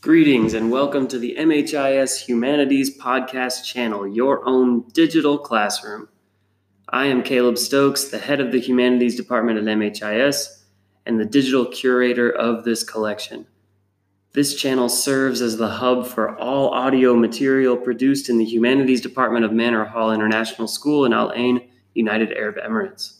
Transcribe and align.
Greetings 0.00 0.54
and 0.54 0.70
welcome 0.70 1.06
to 1.08 1.18
the 1.18 1.36
MHIS 1.38 2.26
Humanities 2.26 2.98
Podcast 2.98 3.64
channel, 3.64 4.08
your 4.08 4.46
own 4.46 4.88
digital 4.92 5.38
classroom. 5.38 6.08
I 6.88 7.06
am 7.06 7.22
Caleb 7.22 7.58
Stokes, 7.58 8.04
the 8.08 8.18
head 8.18 8.40
of 8.40 8.50
the 8.50 8.60
Humanities 8.60 9.16
Department 9.16 9.58
at 9.58 9.64
MHIS 9.64 10.62
and 11.06 11.20
the 11.20 11.24
digital 11.24 11.66
curator 11.66 12.30
of 12.30 12.64
this 12.64 12.82
collection. 12.82 13.46
This 14.32 14.54
channel 14.54 14.88
serves 14.88 15.42
as 15.42 15.56
the 15.56 15.68
hub 15.68 16.06
for 16.06 16.38
all 16.38 16.70
audio 16.70 17.14
material 17.14 17.76
produced 17.76 18.28
in 18.28 18.38
the 18.38 18.44
Humanities 18.44 19.00
Department 19.00 19.44
of 19.44 19.52
Manor 19.52 19.84
Hall 19.84 20.12
International 20.12 20.68
School 20.68 21.04
in 21.04 21.12
Al 21.12 21.32
Ain, 21.34 21.68
United 21.94 22.32
Arab 22.32 22.56
Emirates. 22.56 23.18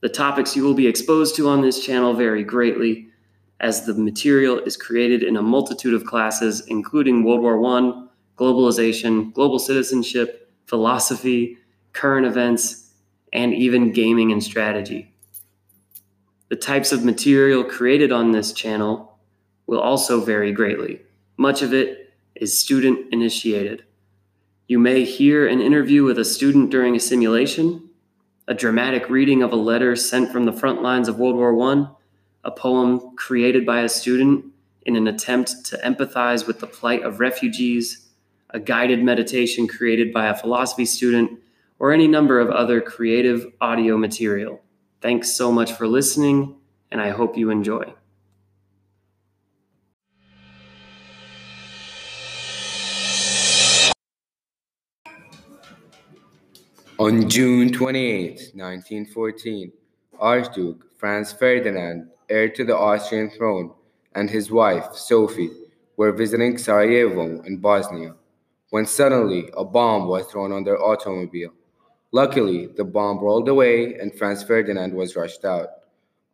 The 0.00 0.08
topics 0.08 0.56
you 0.56 0.64
will 0.64 0.74
be 0.74 0.86
exposed 0.86 1.36
to 1.36 1.48
on 1.48 1.60
this 1.60 1.84
channel 1.84 2.14
vary 2.14 2.42
greatly 2.42 3.09
as 3.60 3.84
the 3.84 3.94
material 3.94 4.58
is 4.58 4.76
created 4.76 5.22
in 5.22 5.36
a 5.36 5.42
multitude 5.42 5.94
of 5.94 6.06
classes, 6.06 6.62
including 6.66 7.22
World 7.22 7.42
War 7.42 7.64
I, 7.76 8.06
globalization, 8.36 9.32
global 9.34 9.58
citizenship, 9.58 10.50
philosophy, 10.66 11.58
current 11.92 12.26
events, 12.26 12.90
and 13.32 13.52
even 13.52 13.92
gaming 13.92 14.32
and 14.32 14.42
strategy. 14.42 15.12
The 16.48 16.56
types 16.56 16.90
of 16.90 17.04
material 17.04 17.62
created 17.62 18.10
on 18.10 18.32
this 18.32 18.52
channel 18.52 19.18
will 19.66 19.78
also 19.78 20.20
vary 20.20 20.52
greatly. 20.52 21.02
Much 21.36 21.62
of 21.62 21.72
it 21.72 22.12
is 22.34 22.58
student 22.58 23.12
initiated. 23.12 23.84
You 24.66 24.78
may 24.78 25.04
hear 25.04 25.46
an 25.46 25.60
interview 25.60 26.02
with 26.04 26.18
a 26.18 26.24
student 26.24 26.70
during 26.70 26.96
a 26.96 27.00
simulation, 27.00 27.90
a 28.48 28.54
dramatic 28.54 29.08
reading 29.10 29.42
of 29.42 29.52
a 29.52 29.56
letter 29.56 29.94
sent 29.94 30.32
from 30.32 30.44
the 30.44 30.52
front 30.52 30.82
lines 30.82 31.08
of 31.08 31.18
World 31.18 31.36
War 31.36 31.56
I, 31.72 31.88
a 32.44 32.50
poem 32.50 33.14
created 33.16 33.66
by 33.66 33.80
a 33.80 33.88
student 33.88 34.44
in 34.86 34.96
an 34.96 35.06
attempt 35.06 35.64
to 35.66 35.76
empathize 35.84 36.46
with 36.46 36.60
the 36.60 36.66
plight 36.66 37.02
of 37.02 37.20
refugees, 37.20 38.08
a 38.50 38.58
guided 38.58 39.02
meditation 39.02 39.68
created 39.68 40.12
by 40.12 40.26
a 40.26 40.34
philosophy 40.34 40.84
student, 40.84 41.38
or 41.78 41.92
any 41.92 42.08
number 42.08 42.40
of 42.40 42.50
other 42.50 42.80
creative 42.80 43.46
audio 43.60 43.96
material. 43.96 44.60
Thanks 45.00 45.34
so 45.34 45.50
much 45.52 45.72
for 45.72 45.86
listening, 45.86 46.56
and 46.90 47.00
I 47.00 47.10
hope 47.10 47.36
you 47.36 47.50
enjoy. 47.50 47.92
On 56.98 57.30
June 57.30 57.72
28, 57.72 58.52
1914, 58.54 59.72
Archduke 60.18 60.84
Franz 60.98 61.32
Ferdinand 61.32 62.10
heir 62.30 62.48
to 62.48 62.64
the 62.64 62.76
Austrian 62.76 63.28
throne, 63.30 63.74
and 64.14 64.30
his 64.30 64.50
wife, 64.50 64.94
Sophie, 64.94 65.50
were 65.96 66.12
visiting 66.12 66.56
Sarajevo 66.56 67.42
in 67.42 67.58
Bosnia 67.58 68.14
when 68.70 68.86
suddenly 68.86 69.50
a 69.56 69.64
bomb 69.64 70.06
was 70.08 70.26
thrown 70.26 70.52
on 70.52 70.64
their 70.64 70.80
automobile. 70.80 71.52
Luckily, 72.12 72.68
the 72.76 72.84
bomb 72.84 73.18
rolled 73.18 73.48
away 73.48 73.94
and 73.94 74.14
Franz 74.14 74.42
Ferdinand 74.42 74.94
was 74.94 75.16
rushed 75.16 75.44
out. 75.44 75.68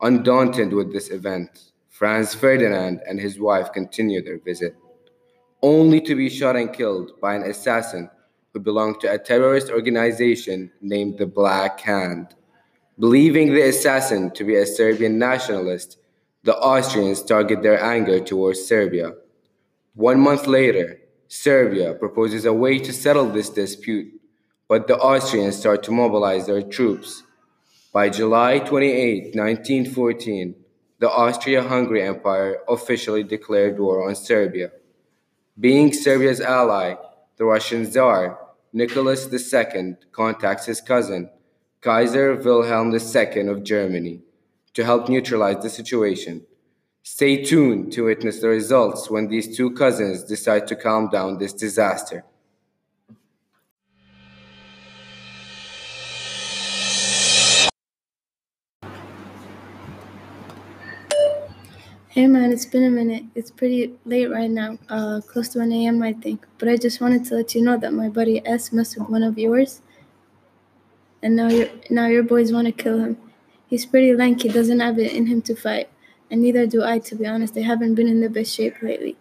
Undaunted 0.02 0.72
with 0.72 0.92
this 0.92 1.10
event, 1.10 1.72
Franz 1.88 2.34
Ferdinand 2.34 3.00
and 3.08 3.18
his 3.18 3.40
wife 3.40 3.72
continued 3.72 4.26
their 4.26 4.38
visit, 4.38 4.76
only 5.62 6.00
to 6.02 6.14
be 6.14 6.28
shot 6.28 6.56
and 6.56 6.72
killed 6.72 7.18
by 7.20 7.34
an 7.34 7.42
assassin 7.42 8.10
who 8.52 8.60
belonged 8.60 9.00
to 9.00 9.10
a 9.10 9.18
terrorist 9.18 9.70
organization 9.70 10.70
named 10.80 11.18
the 11.18 11.26
Black 11.26 11.80
Hand. 11.80 12.34
Believing 12.98 13.52
the 13.52 13.68
assassin 13.68 14.30
to 14.30 14.44
be 14.44 14.54
a 14.54 14.64
Serbian 14.64 15.18
nationalist, 15.18 15.98
the 16.44 16.56
Austrians 16.56 17.22
target 17.22 17.62
their 17.62 17.82
anger 17.82 18.20
towards 18.20 18.64
Serbia. 18.64 19.12
One 19.94 20.18
month 20.18 20.46
later, 20.46 21.00
Serbia 21.28 21.92
proposes 21.92 22.46
a 22.46 22.54
way 22.54 22.78
to 22.78 22.94
settle 22.94 23.28
this 23.28 23.50
dispute, 23.50 24.18
but 24.66 24.86
the 24.86 24.96
Austrians 24.96 25.56
start 25.56 25.82
to 25.82 25.90
mobilize 25.90 26.46
their 26.46 26.62
troops. 26.62 27.22
By 27.92 28.08
July 28.08 28.60
28, 28.60 29.34
1914, 29.34 30.54
the 30.98 31.10
Austria 31.10 31.62
Hungary 31.62 32.02
Empire 32.02 32.58
officially 32.66 33.22
declared 33.22 33.78
war 33.78 34.08
on 34.08 34.14
Serbia. 34.14 34.70
Being 35.60 35.92
Serbia's 35.92 36.40
ally, 36.40 36.94
the 37.36 37.44
Russian 37.44 37.90
Tsar, 37.90 38.38
Nicholas 38.72 39.28
II, 39.30 39.96
contacts 40.12 40.64
his 40.64 40.80
cousin, 40.80 41.28
Kaiser 41.86 42.34
Wilhelm 42.34 42.92
II 42.92 43.46
of 43.46 43.62
Germany 43.62 44.20
to 44.74 44.84
help 44.84 45.08
neutralize 45.08 45.62
the 45.62 45.70
situation. 45.70 46.44
Stay 47.04 47.44
tuned 47.44 47.92
to 47.92 48.06
witness 48.06 48.40
the 48.40 48.48
results 48.48 49.08
when 49.08 49.28
these 49.28 49.56
two 49.56 49.70
cousins 49.70 50.24
decide 50.24 50.66
to 50.66 50.74
calm 50.74 51.08
down 51.10 51.38
this 51.38 51.52
disaster. 51.52 52.24
Hey 62.08 62.26
man, 62.26 62.50
it's 62.50 62.66
been 62.66 62.82
a 62.82 62.90
minute. 62.90 63.22
It's 63.36 63.52
pretty 63.52 63.94
late 64.04 64.32
right 64.32 64.50
now, 64.50 64.76
uh, 64.88 65.20
close 65.20 65.50
to 65.50 65.60
1 65.60 65.70
a.m. 65.70 66.02
I 66.02 66.14
think. 66.14 66.48
But 66.58 66.68
I 66.68 66.76
just 66.76 67.00
wanted 67.00 67.24
to 67.26 67.36
let 67.36 67.54
you 67.54 67.62
know 67.62 67.78
that 67.78 67.92
my 67.92 68.08
buddy 68.08 68.44
S 68.44 68.72
messed 68.72 68.98
with 68.98 69.08
one 69.08 69.22
of 69.22 69.38
yours 69.38 69.82
and 71.22 71.36
now 71.36 71.48
your 71.48 71.68
now 71.90 72.06
your 72.06 72.22
boys 72.22 72.52
want 72.52 72.66
to 72.66 72.72
kill 72.72 72.98
him. 72.98 73.16
He's 73.66 73.86
pretty 73.86 74.14
lanky, 74.14 74.48
doesn't 74.48 74.80
have 74.80 74.98
it 74.98 75.12
in 75.12 75.26
him 75.26 75.42
to 75.42 75.54
fight, 75.54 75.88
and 76.30 76.40
neither 76.40 76.66
do 76.66 76.84
I. 76.84 76.98
To 77.00 77.14
be 77.14 77.26
honest, 77.26 77.54
they 77.54 77.62
haven't 77.62 77.94
been 77.94 78.08
in 78.08 78.20
the 78.20 78.30
best 78.30 78.54
shape 78.54 78.80
lately. 78.82 79.16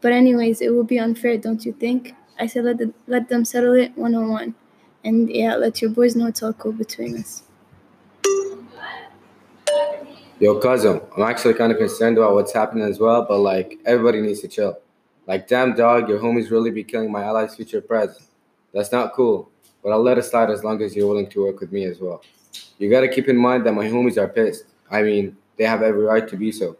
But 0.00 0.12
anyways, 0.12 0.60
it 0.60 0.70
will 0.70 0.84
be 0.84 0.98
unfair, 0.98 1.36
don't 1.38 1.64
you 1.64 1.72
think? 1.72 2.14
I 2.38 2.46
said 2.46 2.64
let 2.64 2.78
the, 2.78 2.92
let 3.06 3.28
them 3.28 3.44
settle 3.44 3.74
it 3.74 3.96
one 3.96 4.14
on 4.14 4.28
one, 4.30 4.54
and 5.04 5.30
yeah, 5.30 5.54
let 5.56 5.80
your 5.80 5.90
boys 5.90 6.16
know 6.16 6.26
it's 6.26 6.42
all 6.42 6.52
cool 6.52 6.72
between 6.72 7.18
us. 7.18 7.42
Yo, 10.40 10.58
cousin, 10.58 11.00
I'm 11.16 11.22
actually 11.22 11.54
kind 11.54 11.70
of 11.70 11.78
concerned 11.78 12.18
about 12.18 12.34
what's 12.34 12.52
happening 12.52 12.84
as 12.84 12.98
well, 12.98 13.24
but 13.28 13.38
like 13.38 13.78
everybody 13.84 14.20
needs 14.20 14.40
to 14.40 14.48
chill. 14.48 14.78
Like, 15.28 15.46
damn 15.46 15.76
dog, 15.76 16.08
your 16.08 16.18
homies 16.18 16.50
really 16.50 16.72
be 16.72 16.82
killing 16.82 17.12
my 17.12 17.22
ally's 17.22 17.54
future 17.54 17.80
president. 17.80 18.26
That's 18.74 18.90
not 18.90 19.12
cool 19.12 19.51
but 19.82 19.90
I'll 19.90 20.02
let 20.02 20.18
it 20.18 20.24
slide 20.24 20.50
as 20.50 20.64
long 20.64 20.80
as 20.82 20.94
you're 20.94 21.08
willing 21.08 21.28
to 21.30 21.44
work 21.44 21.60
with 21.60 21.72
me 21.72 21.84
as 21.84 22.00
well. 22.00 22.22
You 22.78 22.90
gotta 22.90 23.08
keep 23.08 23.28
in 23.28 23.36
mind 23.36 23.66
that 23.66 23.72
my 23.72 23.86
homies 23.88 24.16
are 24.16 24.28
pissed. 24.28 24.64
I 24.90 25.02
mean, 25.02 25.36
they 25.56 25.64
have 25.64 25.82
every 25.82 26.04
right 26.04 26.26
to 26.28 26.36
be 26.36 26.52
so. 26.52 26.76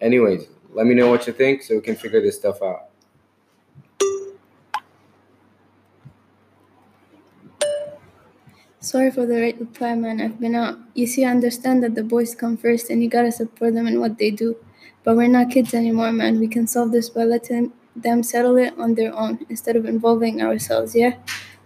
Anyways, 0.00 0.48
let 0.72 0.86
me 0.86 0.94
know 0.94 1.10
what 1.10 1.26
you 1.26 1.32
think 1.32 1.62
so 1.62 1.74
we 1.74 1.80
can 1.80 1.96
figure 1.96 2.20
this 2.20 2.36
stuff 2.36 2.62
out. 2.62 2.88
Sorry 8.80 9.10
for 9.10 9.26
the 9.26 9.34
late 9.34 9.58
reply, 9.58 9.94
man. 9.96 10.20
I've 10.20 10.38
been 10.38 10.54
out. 10.54 10.78
You 10.94 11.06
see, 11.06 11.24
I 11.24 11.30
understand 11.30 11.82
that 11.82 11.94
the 11.94 12.04
boys 12.04 12.34
come 12.34 12.56
first 12.56 12.90
and 12.90 13.02
you 13.02 13.10
gotta 13.10 13.32
support 13.32 13.74
them 13.74 13.86
in 13.86 14.00
what 14.00 14.18
they 14.18 14.30
do. 14.30 14.56
But 15.02 15.16
we're 15.16 15.28
not 15.28 15.50
kids 15.50 15.74
anymore, 15.74 16.12
man. 16.12 16.38
We 16.38 16.48
can 16.48 16.66
solve 16.66 16.92
this 16.92 17.10
by 17.10 17.24
letting 17.24 17.72
them 17.96 18.22
settle 18.22 18.56
it 18.56 18.74
on 18.78 18.94
their 18.94 19.14
own 19.14 19.44
instead 19.48 19.74
of 19.76 19.84
involving 19.84 20.40
ourselves, 20.40 20.94
yeah? 20.94 21.14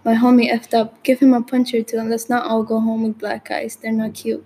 My 0.04 0.14
homie 0.14 0.50
effed 0.50 0.74
up. 0.74 1.02
Give 1.02 1.20
him 1.20 1.32
a 1.32 1.42
punch 1.42 1.72
or 1.74 1.82
two 1.82 1.98
and 1.98 2.10
let's 2.10 2.28
not 2.28 2.44
all 2.44 2.62
go 2.62 2.80
home 2.80 3.04
with 3.04 3.18
black 3.18 3.50
eyes. 3.50 3.76
They're 3.76 3.92
not 3.92 4.14
cute. 4.14 4.44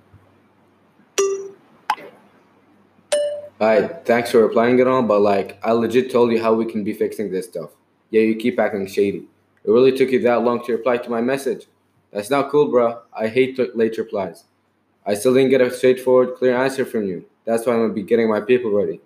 Alright, 3.58 4.04
thanks 4.04 4.30
for 4.30 4.46
replying 4.46 4.78
it 4.80 4.86
all, 4.86 5.02
but 5.02 5.20
like 5.20 5.58
I 5.64 5.72
legit 5.72 6.10
told 6.10 6.30
you 6.30 6.42
how 6.42 6.52
we 6.52 6.66
can 6.66 6.84
be 6.84 6.92
fixing 6.92 7.30
this 7.30 7.46
stuff. 7.46 7.70
Yeah, 8.10 8.20
you 8.20 8.36
keep 8.36 8.60
acting 8.60 8.86
shady. 8.86 9.26
It 9.64 9.70
really 9.70 9.96
took 9.96 10.10
you 10.10 10.20
that 10.22 10.42
long 10.42 10.62
to 10.66 10.72
reply 10.72 10.98
to 10.98 11.10
my 11.10 11.22
message. 11.22 11.66
That's 12.12 12.28
not 12.28 12.50
cool, 12.50 12.70
bro. 12.70 13.00
I 13.14 13.28
hate 13.28 13.58
late 13.74 13.96
replies. 13.96 14.44
I 15.06 15.14
still 15.14 15.32
didn't 15.32 15.50
get 15.50 15.62
a 15.62 15.70
straightforward, 15.70 16.34
clear 16.36 16.54
answer 16.54 16.84
from 16.84 17.06
you. 17.06 17.24
That's 17.46 17.64
why 17.64 17.72
I'm 17.72 17.80
gonna 17.80 17.94
be 17.94 18.02
getting 18.02 18.28
my 18.28 18.40
people 18.40 18.72
ready. 18.72 19.00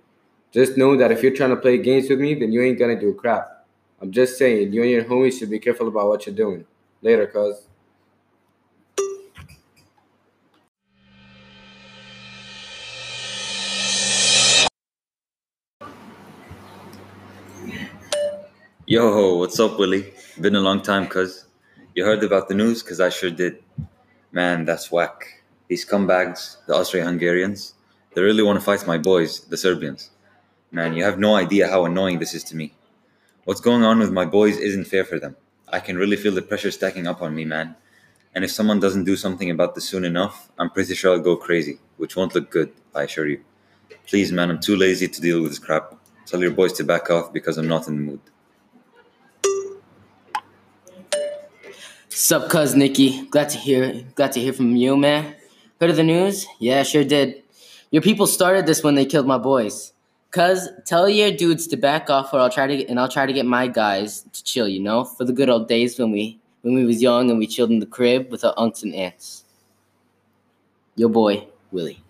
Just 0.50 0.76
know 0.76 0.96
that 0.96 1.12
if 1.12 1.22
you're 1.22 1.34
trying 1.34 1.50
to 1.50 1.56
play 1.56 1.78
games 1.78 2.08
with 2.10 2.18
me, 2.18 2.34
then 2.34 2.50
you 2.50 2.60
ain't 2.62 2.78
gonna 2.78 2.98
do 2.98 3.14
crap. 3.14 3.59
I'm 4.02 4.12
just 4.12 4.38
saying, 4.38 4.72
you 4.72 4.80
and 4.80 4.90
your 4.90 5.04
homies 5.04 5.38
should 5.38 5.50
be 5.50 5.58
careful 5.58 5.86
about 5.86 6.08
what 6.08 6.24
you're 6.24 6.34
doing. 6.34 6.64
Later, 7.02 7.26
cuz. 7.26 7.66
Yo, 18.86 19.36
what's 19.36 19.60
up, 19.60 19.78
Willy? 19.78 20.14
Been 20.40 20.56
a 20.56 20.60
long 20.60 20.80
time, 20.80 21.06
cuz. 21.06 21.44
You 21.94 22.06
heard 22.06 22.24
about 22.24 22.48
the 22.48 22.54
news? 22.54 22.82
Cuz 22.82 23.00
I 23.00 23.10
sure 23.10 23.30
did. 23.30 23.62
Man, 24.32 24.64
that's 24.64 24.90
whack. 24.90 25.42
These 25.68 25.84
scumbags, 25.84 26.56
the 26.66 26.74
Austro-Hungarians, 26.74 27.74
they 28.14 28.22
really 28.22 28.42
want 28.42 28.58
to 28.58 28.64
fight 28.64 28.86
my 28.86 28.96
boys, 28.96 29.40
the 29.40 29.58
Serbians. 29.58 30.10
Man, 30.72 30.94
you 30.94 31.04
have 31.04 31.18
no 31.18 31.34
idea 31.34 31.68
how 31.68 31.84
annoying 31.84 32.18
this 32.18 32.32
is 32.32 32.44
to 32.44 32.56
me. 32.56 32.72
What's 33.50 33.60
going 33.60 33.82
on 33.82 33.98
with 33.98 34.12
my 34.12 34.24
boys 34.24 34.58
isn't 34.58 34.84
fair 34.84 35.04
for 35.04 35.18
them. 35.18 35.34
I 35.68 35.80
can 35.80 35.98
really 35.98 36.14
feel 36.14 36.32
the 36.32 36.40
pressure 36.40 36.70
stacking 36.70 37.08
up 37.08 37.20
on 37.20 37.34
me, 37.34 37.44
man. 37.44 37.74
And 38.32 38.44
if 38.44 38.52
someone 38.52 38.78
doesn't 38.78 39.02
do 39.02 39.16
something 39.16 39.50
about 39.50 39.74
this 39.74 39.86
soon 39.86 40.04
enough, 40.04 40.52
I'm 40.56 40.70
pretty 40.70 40.94
sure 40.94 41.14
I'll 41.14 41.18
go 41.20 41.34
crazy, 41.34 41.80
which 41.96 42.14
won't 42.14 42.32
look 42.32 42.48
good, 42.48 42.70
I 42.94 43.02
assure 43.02 43.26
you. 43.26 43.42
Please, 44.06 44.30
man, 44.30 44.50
I'm 44.52 44.60
too 44.60 44.76
lazy 44.76 45.08
to 45.08 45.20
deal 45.20 45.42
with 45.42 45.50
this 45.50 45.58
crap. 45.58 45.96
Tell 46.26 46.40
your 46.40 46.52
boys 46.52 46.74
to 46.74 46.84
back 46.84 47.10
off 47.10 47.32
because 47.32 47.58
I'm 47.58 47.66
not 47.66 47.88
in 47.88 47.96
the 47.96 48.02
mood. 48.02 48.20
Sup, 52.08 52.48
cuz 52.48 52.76
Nicky? 52.76 53.26
Glad 53.30 53.48
to 53.48 53.58
hear. 53.58 54.04
Glad 54.14 54.30
to 54.30 54.40
hear 54.40 54.52
from 54.52 54.76
you, 54.76 54.96
man. 54.96 55.34
Heard 55.80 55.90
of 55.90 55.96
the 55.96 56.04
news? 56.04 56.46
Yeah, 56.60 56.84
sure 56.84 57.02
did. 57.02 57.42
Your 57.90 58.02
people 58.02 58.28
started 58.28 58.66
this 58.66 58.84
when 58.84 58.94
they 58.94 59.06
killed 59.06 59.26
my 59.26 59.38
boys. 59.38 59.92
Cuz, 60.30 60.68
tell 60.86 61.08
your 61.08 61.32
dudes 61.32 61.66
to 61.68 61.76
back 61.76 62.08
off, 62.08 62.32
or 62.32 62.38
I'll 62.38 62.50
try 62.50 62.68
to, 62.68 62.86
and 62.86 63.00
I'll 63.00 63.08
try 63.08 63.26
to 63.26 63.32
get 63.32 63.46
my 63.46 63.66
guys 63.66 64.22
to 64.32 64.44
chill. 64.44 64.68
You 64.68 64.80
know, 64.80 65.04
for 65.04 65.24
the 65.24 65.32
good 65.32 65.50
old 65.50 65.66
days 65.66 65.98
when 65.98 66.12
we, 66.12 66.38
when 66.62 66.74
we 66.74 66.84
was 66.84 67.02
young 67.02 67.30
and 67.30 67.38
we 67.38 67.48
chilled 67.48 67.70
in 67.70 67.80
the 67.80 67.86
crib 67.86 68.30
with 68.30 68.44
our 68.44 68.54
unks 68.54 68.84
and 68.84 68.94
aunts. 68.94 69.44
Your 70.94 71.08
boy, 71.08 71.48
Willy. 71.72 72.00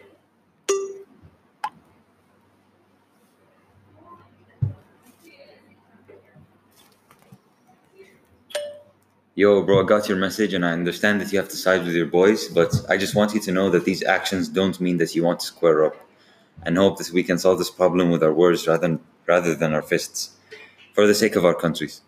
Yo, 9.35 9.63
bro, 9.63 9.83
I 9.83 9.87
got 9.87 10.07
your 10.07 10.19
message 10.19 10.53
and 10.53 10.67
I 10.67 10.73
understand 10.73 11.23
that 11.23 11.33
you 11.33 11.39
have 11.39 11.49
to 11.49 11.57
side 11.57 11.85
with 11.85 11.95
your 11.95 12.05
boys, 12.05 12.49
but 12.49 12.75
I 12.91 12.99
just 12.99 13.15
want 13.15 13.33
you 13.33 13.41
to 13.41 13.53
know 13.53 13.71
that 13.71 13.87
these 13.87 14.03
actions 14.03 14.49
don't 14.49 14.79
mean 14.79 14.99
that 14.99 15.15
you 15.15 15.25
want 15.25 15.41
to 15.41 15.47
square 15.47 15.87
up 15.87 15.97
and 16.65 16.77
hope 16.77 16.99
that 16.99 17.11
we 17.13 17.23
can 17.23 17.39
solve 17.39 17.59
this 17.59 17.71
problem 17.71 18.11
with 18.11 18.23
our 18.23 18.33
words 18.33 18.67
rather 18.67 18.81
than, 18.81 19.01
rather 19.27 19.55
than 19.55 19.73
our 19.73 19.83
fists 19.83 20.37
for 20.95 21.07
the 21.07 21.15
sake 21.15 21.37
of 21.37 21.45
our 21.45 21.55
countries. 21.55 22.03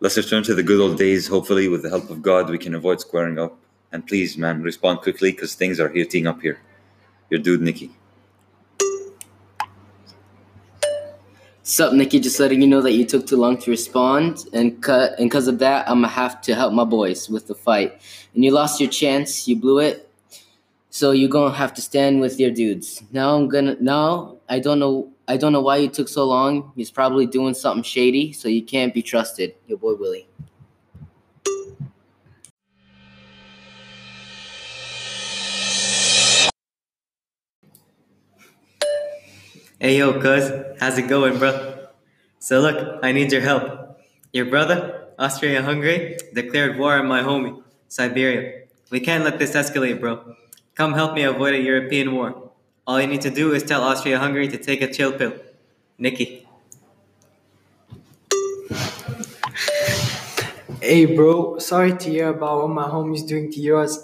Let's 0.00 0.16
return 0.16 0.44
to 0.44 0.54
the 0.54 0.62
good 0.62 0.80
old 0.80 0.96
days. 0.96 1.26
Hopefully, 1.26 1.66
with 1.68 1.82
the 1.82 1.88
help 1.88 2.08
of 2.10 2.22
God, 2.22 2.50
we 2.50 2.58
can 2.58 2.74
avoid 2.74 3.00
squaring 3.00 3.38
up. 3.38 3.58
And 3.90 4.06
please, 4.06 4.36
man, 4.36 4.62
respond 4.62 5.00
quickly 5.00 5.32
because 5.32 5.54
things 5.54 5.80
are 5.80 5.88
heating 5.88 6.26
up 6.26 6.40
here. 6.40 6.60
Your 7.30 7.40
dude, 7.40 7.62
Nicky. 7.62 7.90
Sup, 11.62 11.92
Nicky? 11.92 12.20
Just 12.20 12.40
letting 12.40 12.62
you 12.62 12.68
know 12.68 12.80
that 12.80 12.92
you 12.92 13.04
took 13.04 13.26
too 13.26 13.36
long 13.36 13.58
to 13.58 13.70
respond, 13.70 14.46
and 14.54 14.82
cut, 14.82 15.18
and 15.18 15.28
because 15.28 15.48
of 15.48 15.58
that, 15.58 15.86
I'm 15.88 15.96
gonna 15.96 16.08
have 16.08 16.40
to 16.42 16.54
help 16.54 16.72
my 16.72 16.84
boys 16.84 17.28
with 17.28 17.46
the 17.46 17.54
fight. 17.54 18.00
And 18.34 18.42
you 18.44 18.52
lost 18.52 18.80
your 18.80 18.88
chance. 18.88 19.46
You 19.46 19.56
blew 19.56 19.78
it. 19.78 20.07
So 20.90 21.10
you're 21.10 21.28
gonna 21.28 21.54
have 21.54 21.74
to 21.74 21.82
stand 21.82 22.20
with 22.20 22.40
your 22.40 22.50
dudes. 22.50 23.02
Now 23.12 23.36
I'm 23.36 23.48
gonna. 23.48 23.76
Now 23.78 24.38
I 24.48 24.58
don't 24.58 24.78
know. 24.78 25.12
I 25.28 25.36
don't 25.36 25.52
know 25.52 25.60
why 25.60 25.76
you 25.76 25.88
took 25.88 26.08
so 26.08 26.24
long. 26.24 26.72
He's 26.76 26.90
probably 26.90 27.26
doing 27.26 27.52
something 27.52 27.82
shady, 27.82 28.32
so 28.32 28.48
you 28.48 28.62
can't 28.62 28.94
be 28.94 29.02
trusted. 29.02 29.54
Your 29.66 29.78
boy 29.78 29.94
Willy. 29.94 30.26
Hey 39.80 39.98
yo, 39.98 40.20
cuz, 40.20 40.50
how's 40.80 40.98
it 40.98 41.06
going, 41.06 41.38
bro? 41.38 41.86
So 42.40 42.60
look, 42.60 42.98
I 43.04 43.12
need 43.12 43.30
your 43.30 43.42
help. 43.42 44.00
Your 44.32 44.46
brother, 44.46 45.06
Austria-Hungary, 45.18 46.18
declared 46.34 46.78
war 46.78 46.94
on 46.94 47.06
my 47.06 47.22
homie, 47.22 47.62
Siberia. 47.86 48.62
We 48.90 48.98
can't 48.98 49.22
let 49.22 49.38
this 49.38 49.54
escalate, 49.54 50.00
bro. 50.00 50.34
Come 50.78 50.92
help 50.92 51.14
me 51.14 51.24
avoid 51.24 51.54
a 51.54 51.60
European 51.60 52.14
war. 52.14 52.52
All 52.86 53.00
you 53.00 53.08
need 53.08 53.22
to 53.22 53.30
do 53.30 53.52
is 53.52 53.64
tell 53.64 53.82
Austria-Hungary 53.82 54.46
to 54.46 54.58
take 54.58 54.80
a 54.80 54.86
chill 54.86 55.10
pill. 55.10 55.34
Nicky. 55.98 56.46
Hey, 60.80 61.06
bro. 61.16 61.58
Sorry 61.58 61.96
to 61.96 62.08
hear 62.08 62.28
about 62.28 62.62
what 62.62 62.68
my 62.68 62.84
homie's 62.84 63.24
doing 63.24 63.50
to 63.50 63.60
yours. 63.60 63.98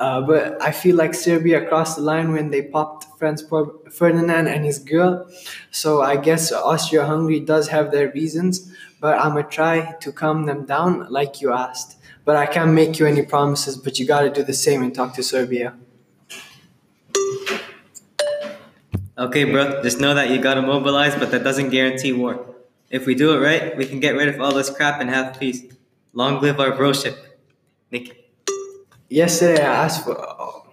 Uh, 0.00 0.20
but 0.22 0.60
I 0.60 0.72
feel 0.72 0.96
like 0.96 1.14
Serbia 1.14 1.64
crossed 1.64 1.98
the 1.98 2.02
line 2.02 2.32
when 2.32 2.50
they 2.50 2.62
popped 2.62 3.06
Franz 3.16 3.44
Ferdinand 3.88 4.48
and 4.48 4.64
his 4.64 4.80
girl. 4.80 5.30
So 5.70 6.02
I 6.02 6.16
guess 6.16 6.50
Austria 6.50 7.06
Hungary 7.06 7.38
does 7.38 7.68
have 7.68 7.92
their 7.92 8.10
reasons, 8.10 8.74
but 9.00 9.16
I'm 9.20 9.34
gonna 9.34 9.44
try 9.44 9.92
to 10.00 10.10
calm 10.10 10.46
them 10.46 10.64
down 10.64 11.06
like 11.10 11.40
you 11.40 11.52
asked. 11.52 11.96
But 12.24 12.34
I 12.34 12.46
can't 12.46 12.72
make 12.72 12.98
you 12.98 13.06
any 13.06 13.22
promises, 13.22 13.76
but 13.76 14.00
you 14.00 14.04
gotta 14.04 14.30
do 14.30 14.42
the 14.42 14.52
same 14.52 14.82
and 14.82 14.92
talk 14.92 15.14
to 15.14 15.22
Serbia. 15.22 15.74
Okay, 19.18 19.42
bro, 19.42 19.82
just 19.82 19.98
know 19.98 20.14
that 20.14 20.30
you 20.30 20.40
gotta 20.40 20.62
mobilize, 20.62 21.16
but 21.16 21.32
that 21.32 21.42
doesn't 21.42 21.70
guarantee 21.70 22.12
war. 22.12 22.54
If 22.88 23.04
we 23.04 23.16
do 23.16 23.34
it 23.34 23.40
right, 23.44 23.76
we 23.76 23.84
can 23.84 23.98
get 23.98 24.14
rid 24.14 24.28
of 24.28 24.40
all 24.40 24.54
this 24.54 24.70
crap 24.70 25.00
and 25.00 25.10
have 25.10 25.40
peace. 25.40 25.64
Long 26.12 26.40
live 26.40 26.60
our 26.60 26.70
broship. 26.70 27.16
Nicky. 27.90 28.12
Yesterday 29.08 29.60
I 29.60 29.86
asked 29.86 30.04
for. 30.04 30.16
Oh. 30.16 30.70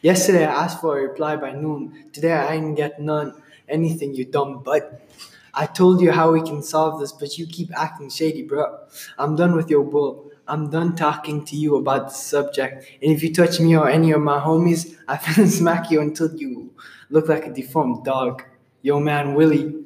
Yesterday 0.00 0.46
I 0.46 0.62
asked 0.62 0.80
for 0.80 0.96
a 0.96 1.02
reply 1.02 1.34
by 1.34 1.50
noon. 1.50 2.10
Today 2.12 2.34
I 2.34 2.54
didn't 2.54 2.76
get 2.76 3.00
none. 3.00 3.42
Anything, 3.68 4.14
you 4.14 4.26
dumb 4.26 4.62
butt. 4.62 5.04
I 5.52 5.66
told 5.66 6.00
you 6.00 6.12
how 6.12 6.30
we 6.30 6.42
can 6.42 6.62
solve 6.62 7.00
this, 7.00 7.10
but 7.10 7.36
you 7.36 7.48
keep 7.48 7.76
acting 7.76 8.10
shady, 8.10 8.44
bro. 8.44 8.78
I'm 9.18 9.34
done 9.34 9.56
with 9.56 9.68
your 9.68 9.82
bull. 9.82 10.30
I'm 10.46 10.70
done 10.70 10.94
talking 10.94 11.44
to 11.46 11.56
you 11.56 11.74
about 11.74 12.10
the 12.10 12.14
subject. 12.14 12.86
And 13.02 13.10
if 13.10 13.24
you 13.24 13.34
touch 13.34 13.58
me 13.58 13.76
or 13.76 13.90
any 13.90 14.12
of 14.12 14.20
my 14.20 14.38
homies, 14.38 14.96
I 15.08 15.16
finna 15.24 15.48
smack 15.48 15.90
you 15.90 16.00
until 16.00 16.32
you 16.36 16.70
look 17.10 17.28
like 17.28 17.46
a 17.46 17.52
deformed 17.52 18.04
dog. 18.04 18.42
Yo, 18.82 18.98
man, 19.00 19.34
Willy. 19.34 19.76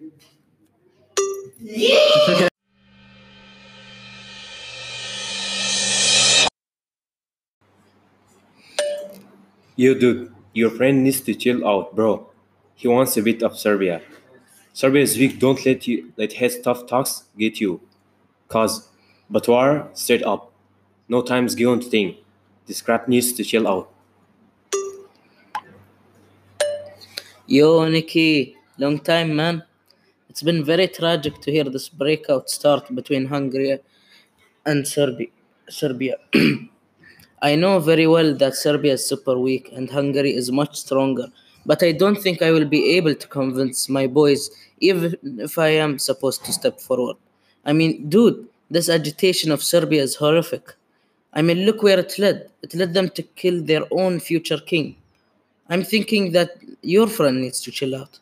You 9.76 9.99
dude, 9.99 10.32
your 10.53 10.71
friend 10.71 11.03
needs 11.03 11.21
to 11.23 11.35
chill 11.35 11.67
out, 11.67 11.97
bro. 11.97 12.31
He 12.76 12.87
wants 12.87 13.17
a 13.17 13.23
bit 13.23 13.43
of 13.43 13.59
Serbia. 13.59 14.03
Serbia 14.73 15.03
is 15.03 15.19
weak, 15.19 15.41
don't 15.41 15.65
let 15.67 15.87
you 15.88 16.12
let 16.17 16.35
his 16.35 16.61
tough 16.61 16.87
talks 16.87 17.25
get 17.37 17.61
you. 17.61 17.81
Cause 18.49 18.88
but 19.29 19.49
war 19.49 19.88
straight 19.94 20.23
up. 20.23 20.53
No 21.09 21.23
time's 21.23 21.55
given 21.56 21.81
to 21.81 21.91
think. 21.91 22.19
This 22.67 22.82
crap 22.82 23.09
needs 23.09 23.32
to 23.32 23.44
chill 23.44 23.67
out. 23.67 23.91
Yo, 27.55 27.89
Nicky, 27.89 28.56
long 28.79 28.99
time, 28.99 29.37
man. 29.37 29.62
It's 30.29 30.43
been 30.43 30.65
very 30.65 30.89
tragic 30.89 31.35
to 31.43 31.53
hear 31.53 31.62
this 31.62 31.89
breakout 31.89 32.51
start 32.51 32.93
between 32.93 33.27
Hungary 33.27 33.79
and 34.67 34.85
Serbia. 34.89 35.29
Serbia. 35.69 36.17
I 37.43 37.55
know 37.55 37.79
very 37.79 38.09
well 38.09 38.35
that 38.43 38.56
Serbia 38.56 38.95
is 38.95 39.09
super 39.09 39.39
weak 39.39 39.71
and 39.73 39.89
Hungary 39.89 40.35
is 40.35 40.51
much 40.51 40.75
stronger, 40.75 41.29
but 41.65 41.81
I 41.85 41.93
don't 41.93 42.21
think 42.21 42.43
I 42.43 42.51
will 42.51 42.65
be 42.65 42.83
able 42.97 43.15
to 43.15 43.29
convince 43.29 43.89
my 43.89 44.09
boys, 44.09 44.51
even 44.81 45.15
if 45.49 45.56
I 45.56 45.69
am 45.85 46.01
supposed 46.01 46.44
to 46.46 46.53
step 46.53 46.81
forward. 46.81 47.19
I 47.65 47.73
mean, 47.73 48.08
dude, 48.08 48.49
this 48.69 48.89
agitation 48.89 49.53
of 49.53 49.63
Serbia 49.63 50.03
is 50.03 50.17
horrific. 50.17 50.75
I 51.32 51.43
mean, 51.43 51.58
look 51.67 51.84
where 51.84 52.01
it 52.01 52.19
led. 52.19 52.51
It 52.63 52.75
led 52.75 52.94
them 52.94 53.11
to 53.11 53.23
kill 53.23 53.63
their 53.63 53.84
own 53.93 54.19
future 54.19 54.58
king. 54.58 54.96
I'm 55.69 55.83
thinking 55.83 56.33
that 56.33 56.51
your 56.83 57.06
friend 57.06 57.41
needs 57.41 57.61
to 57.63 57.71
chill 57.71 57.94
out. 57.94 58.19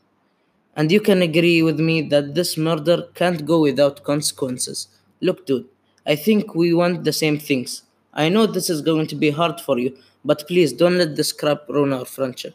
And 0.77 0.91
you 0.91 1.01
can 1.01 1.21
agree 1.23 1.63
with 1.63 1.79
me 1.79 2.03
that 2.09 2.35
this 2.35 2.57
murder 2.57 3.09
can't 3.15 3.45
go 3.45 3.61
without 3.61 4.05
consequences. 4.05 4.89
Look, 5.21 5.47
dude, 5.47 5.67
I 6.07 6.17
think 6.17 6.55
we 6.55 6.73
want 6.73 7.05
the 7.05 7.13
same 7.13 7.39
things. 7.39 7.83
I 8.15 8.29
know 8.29 8.47
this 8.47 8.71
is 8.71 8.81
going 8.81 9.07
to 9.09 9.15
be 9.15 9.31
hard 9.31 9.61
for 9.61 9.79
you, 9.79 9.97
but 10.25 10.47
please 10.47 10.73
don't 10.73 10.99
let 10.99 11.17
this 11.17 11.33
crap 11.33 11.69
ruin 11.69 11.93
our 11.93 12.05
friendship. 12.05 12.55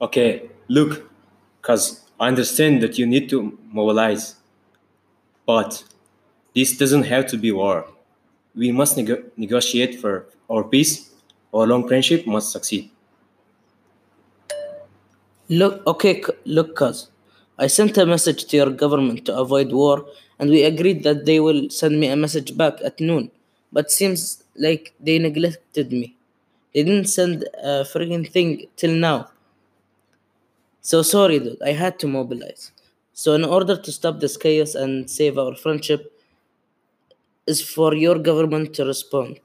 Okay, 0.00 0.48
look, 0.68 1.10
cause 1.62 2.04
I 2.20 2.28
understand 2.28 2.82
that 2.82 2.98
you 2.98 3.06
need 3.06 3.28
to 3.30 3.58
mobilize. 3.72 4.36
But 5.46 5.84
this 6.54 6.76
doesn't 6.76 7.04
have 7.04 7.26
to 7.28 7.36
be 7.36 7.52
war. 7.52 7.86
We 8.54 8.72
must 8.72 8.96
nego- 8.96 9.24
negotiate 9.36 10.00
for 10.00 10.26
our 10.50 10.64
peace. 10.64 11.07
Our 11.52 11.66
long 11.66 11.88
friendship 11.88 12.26
must 12.26 12.52
succeed. 12.52 12.90
Look, 15.48 15.86
okay, 15.86 16.22
look, 16.44 16.76
cuz. 16.76 17.08
I 17.58 17.66
sent 17.66 17.96
a 17.96 18.06
message 18.06 18.44
to 18.46 18.56
your 18.56 18.70
government 18.70 19.24
to 19.26 19.36
avoid 19.36 19.72
war, 19.72 20.06
and 20.38 20.50
we 20.50 20.62
agreed 20.62 21.02
that 21.04 21.24
they 21.24 21.40
will 21.40 21.70
send 21.70 21.98
me 21.98 22.08
a 22.08 22.16
message 22.16 22.56
back 22.56 22.74
at 22.84 23.00
noon. 23.00 23.30
But 23.72 23.90
seems 23.90 24.44
like 24.56 24.94
they 25.00 25.18
neglected 25.18 25.90
me. 25.90 26.16
They 26.74 26.82
didn't 26.84 27.08
send 27.08 27.44
a 27.62 27.84
friggin' 27.84 28.30
thing 28.30 28.66
till 28.76 28.94
now. 28.94 29.30
So 30.82 31.02
sorry, 31.02 31.38
dude. 31.38 31.62
I 31.62 31.72
had 31.72 31.98
to 32.00 32.06
mobilize. 32.06 32.72
So 33.12 33.32
in 33.32 33.44
order 33.44 33.76
to 33.76 33.90
stop 33.90 34.20
this 34.20 34.36
chaos 34.36 34.74
and 34.74 35.10
save 35.10 35.38
our 35.38 35.54
friendship, 35.56 36.12
is 37.46 37.62
for 37.62 37.94
your 37.94 38.18
government 38.18 38.74
to 38.74 38.84
respond. 38.84 39.40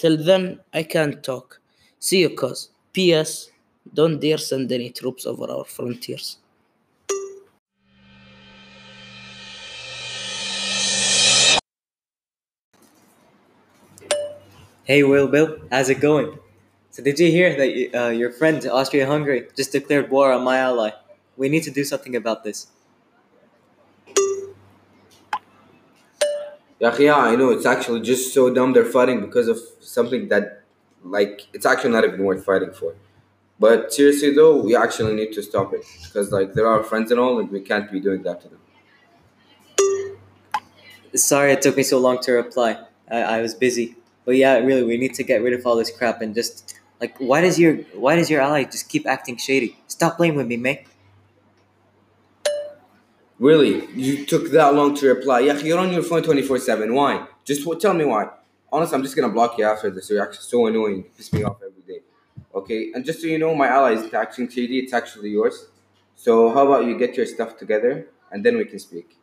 Till 0.00 0.16
then, 0.16 0.60
I 0.72 0.82
can't 0.82 1.22
talk. 1.22 1.60
See 1.98 2.20
you, 2.22 2.30
cuz. 2.30 2.70
P.S. 2.94 3.50
Don't 3.92 4.18
dare 4.18 4.38
send 4.38 4.72
any 4.72 4.88
troops 4.88 5.26
over 5.26 5.44
our 5.50 5.64
frontiers. 5.64 6.38
Hey, 14.84 15.02
Will 15.02 15.28
Bill, 15.28 15.58
how's 15.70 15.90
it 15.90 16.00
going? 16.00 16.38
So, 16.90 17.02
did 17.02 17.18
you 17.18 17.30
hear 17.30 17.54
that 17.58 18.00
uh, 18.06 18.08
your 18.08 18.30
friend 18.32 18.66
Austria 18.66 19.06
Hungary 19.06 19.48
just 19.54 19.72
declared 19.72 20.10
war 20.10 20.32
on 20.32 20.42
my 20.44 20.56
ally? 20.56 20.92
we 21.36 21.50
need 21.50 21.62
to 21.64 21.70
do 21.70 21.84
something 21.84 22.16
about 22.16 22.42
this. 22.42 22.68
Yeah, 26.80 26.96
yeah, 26.98 27.16
I 27.16 27.36
know. 27.36 27.50
It's 27.50 27.66
actually 27.66 28.00
just 28.00 28.32
so 28.34 28.52
dumb 28.52 28.72
they're 28.72 28.84
fighting 28.84 29.20
because 29.20 29.48
of 29.48 29.58
something 29.80 30.28
that, 30.28 30.62
like, 31.04 31.42
it's 31.52 31.66
actually 31.66 31.90
not 31.90 32.04
even 32.04 32.24
worth 32.24 32.44
fighting 32.44 32.72
for. 32.72 32.94
But 33.58 33.92
seriously, 33.92 34.34
though, 34.34 34.56
we 34.62 34.76
actually 34.76 35.14
need 35.14 35.32
to 35.34 35.42
stop 35.42 35.74
it 35.74 35.84
because, 36.04 36.32
like, 36.32 36.54
they're 36.54 36.66
our 36.68 36.82
friends 36.82 37.10
and 37.10 37.20
all, 37.20 37.38
and 37.40 37.50
we 37.50 37.60
can't 37.60 37.90
be 37.92 38.00
doing 38.00 38.22
that 38.24 38.40
to 38.42 38.48
them. 38.48 38.60
Sorry 41.14 41.52
it 41.52 41.62
took 41.62 41.76
me 41.76 41.82
so 41.82 41.98
long 41.98 42.20
to 42.20 42.32
reply. 42.32 42.78
I, 43.10 43.22
I 43.22 43.42
was 43.42 43.54
busy. 43.54 43.96
But 44.24 44.36
yeah, 44.36 44.58
really, 44.58 44.84
we 44.84 44.96
need 44.96 45.14
to 45.14 45.24
get 45.24 45.42
rid 45.42 45.52
of 45.54 45.66
all 45.66 45.76
this 45.76 45.90
crap 45.90 46.20
and 46.20 46.34
just 46.34 46.78
like, 47.00 47.16
why 47.18 47.40
does 47.40 47.58
your 47.58 47.76
why 47.94 48.16
does 48.16 48.30
your 48.30 48.40
ally 48.40 48.64
just 48.64 48.88
keep 48.88 49.06
acting 49.06 49.36
shady? 49.36 49.76
Stop 49.88 50.16
playing 50.18 50.36
with 50.36 50.46
me, 50.46 50.56
mate. 50.56 50.84
Really, 53.40 53.86
you 53.94 54.26
took 54.26 54.50
that 54.50 54.74
long 54.74 54.94
to 54.96 55.08
reply. 55.08 55.40
Yeah, 55.40 55.56
you're 55.56 55.78
on 55.78 55.90
your 55.94 56.02
phone 56.02 56.22
24 56.22 56.58
7. 56.58 56.94
Why? 56.94 57.26
Just 57.42 57.66
tell 57.80 57.94
me 57.94 58.04
why. 58.04 58.28
Honestly, 58.70 58.94
I'm 58.94 59.02
just 59.02 59.16
gonna 59.16 59.30
block 59.30 59.56
you 59.56 59.64
after 59.64 59.88
this. 59.88 60.10
You're 60.10 60.22
actually 60.22 60.42
so 60.42 60.66
annoying. 60.66 60.96
You 60.98 61.04
piss 61.16 61.32
me 61.32 61.42
off 61.42 61.56
every 61.66 61.82
day. 61.88 62.02
Okay, 62.54 62.92
and 62.94 63.02
just 63.02 63.22
so 63.22 63.26
you 63.26 63.38
know, 63.38 63.54
my 63.54 63.66
ally 63.66 63.92
isn't 63.92 64.12
acting 64.12 64.46
shady, 64.46 64.80
it's 64.80 64.92
actually 64.92 65.30
yours. 65.30 65.68
So, 66.16 66.52
how 66.52 66.66
about 66.66 66.84
you 66.84 66.98
get 66.98 67.16
your 67.16 67.24
stuff 67.24 67.56
together 67.56 68.08
and 68.30 68.44
then 68.44 68.58
we 68.58 68.66
can 68.66 68.78
speak? 68.78 69.16